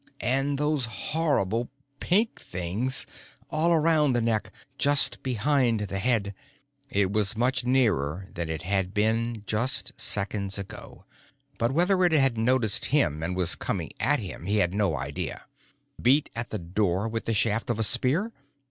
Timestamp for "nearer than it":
7.65-8.63